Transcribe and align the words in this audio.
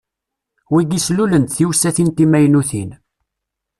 Wigi 0.73 0.99
slulen-d 1.05 1.49
tiwsatin 1.55 2.09
timaynutin. 2.15 2.89